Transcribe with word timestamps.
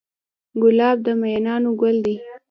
ګلاب 0.61 0.97
د 1.05 1.07
مینانو 1.21 1.71
ګل 1.81 1.97
دی. 2.05 2.15